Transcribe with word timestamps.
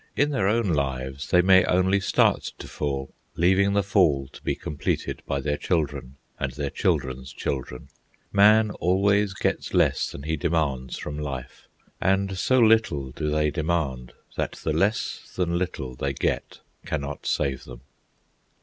In 0.15 0.31
their 0.31 0.47
own 0.47 0.69
lives 0.69 1.29
they 1.29 1.43
may 1.43 1.63
only 1.65 1.99
start 1.99 2.53
to 2.57 2.67
fall, 2.67 3.13
leaving 3.35 3.73
the 3.73 3.83
fall 3.83 4.27
to 4.29 4.41
be 4.41 4.55
completed 4.55 5.21
by 5.27 5.39
their 5.39 5.57
children 5.57 6.15
and 6.39 6.51
their 6.53 6.71
children's 6.71 7.31
children. 7.31 7.87
Man 8.33 8.71
always 8.71 9.35
gets 9.35 9.75
less 9.75 10.09
than 10.11 10.23
he 10.23 10.37
demands 10.37 10.97
from 10.97 11.19
life; 11.19 11.67
and 12.01 12.35
so 12.35 12.57
little 12.59 13.11
do 13.11 13.29
they 13.29 13.51
demand, 13.51 14.13
that 14.37 14.53
the 14.53 14.73
less 14.73 15.31
than 15.35 15.59
little 15.59 15.93
they 15.93 16.13
get 16.13 16.61
cannot 16.83 17.27
save 17.27 17.65
them. 17.65 17.81